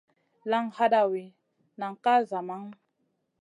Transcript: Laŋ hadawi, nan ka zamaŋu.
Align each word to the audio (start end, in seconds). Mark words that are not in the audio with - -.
Laŋ 0.49 0.65
hadawi, 0.77 1.23
nan 1.79 1.93
ka 2.03 2.13
zamaŋu. 2.29 2.69